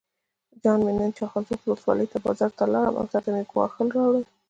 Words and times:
جان 0.63 0.79
مې 0.85 0.91
نن 0.99 1.11
چخانسور 1.17 1.57
ولسوالۍ 1.65 2.05
بازار 2.25 2.51
ته 2.57 2.63
لاړم 2.73 2.95
او 2.99 3.05
تاته 3.11 3.29
مې 3.33 3.43
ګوښال 3.51 3.87
راوړل. 3.95 4.23